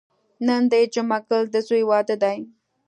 [0.47, 2.37] نن د جمعه ګل د ځوی واده دی.